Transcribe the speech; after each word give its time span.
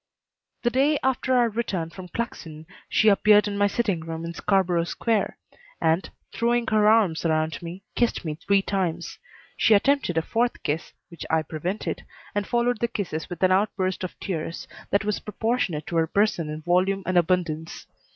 The 0.63 0.71
day 0.71 0.97
after 1.03 1.35
our 1.37 1.47
return 1.47 1.91
from 1.91 2.07
Claxon 2.07 2.65
she 2.89 3.07
appeared 3.07 3.47
in 3.47 3.55
my 3.55 3.67
sitting 3.67 3.99
room 3.99 4.25
in 4.25 4.33
Scarborough 4.33 4.85
Square 4.85 5.37
and, 5.79 6.09
throwing 6.33 6.65
her 6.71 6.87
arms 6.89 7.23
around 7.23 7.61
me, 7.61 7.83
kissed 7.95 8.25
me 8.25 8.33
three 8.33 8.63
times. 8.63 9.19
She 9.57 9.75
attempted 9.75 10.17
a 10.17 10.23
fourth 10.23 10.63
kiss, 10.63 10.93
which 11.09 11.23
I 11.29 11.43
prevented, 11.43 12.03
and 12.33 12.47
followed 12.47 12.79
the 12.79 12.87
kisses 12.87 13.29
with 13.29 13.43
an 13.43 13.51
outburst 13.51 14.03
of 14.03 14.19
tears 14.19 14.67
that 14.89 15.05
was 15.05 15.19
proportionate 15.19 15.85
to 15.85 15.97
her 15.97 16.07
person 16.07 16.49
in 16.49 16.63
volume 16.63 17.03
and 17.05 17.15
abundance. 17.15 17.85